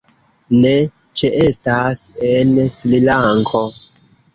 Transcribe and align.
Ne 0.63 0.71
ĉeestas 1.21 2.03
en 2.33 2.59
Srilanko. 2.81 3.69